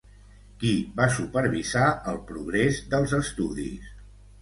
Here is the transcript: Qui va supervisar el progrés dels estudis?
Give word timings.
Qui 0.63 0.71
va 1.01 1.07
supervisar 1.17 1.85
el 2.15 2.19
progrés 2.33 2.83
dels 2.97 3.17
estudis? 3.23 3.97